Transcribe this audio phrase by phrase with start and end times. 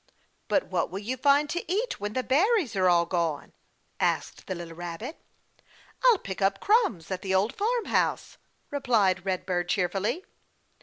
[0.47, 3.53] "But what will you find to eat when the berries are all gone?"
[3.99, 5.19] asked the little rabbit.
[6.03, 8.39] "I'll pick up crumbs at the Old Farm House,"
[8.71, 10.25] replied Red Bird cheerfully.